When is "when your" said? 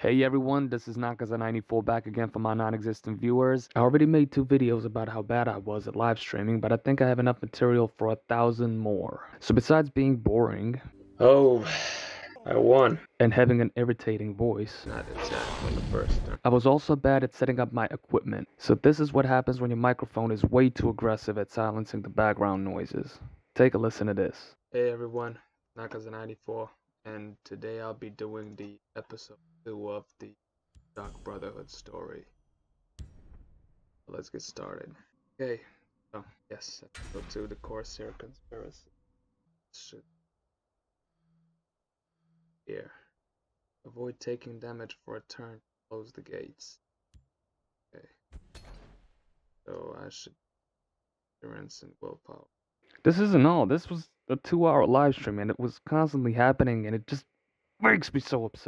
19.60-19.78